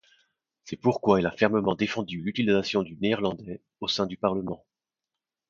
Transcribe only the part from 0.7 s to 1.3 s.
pourquoi il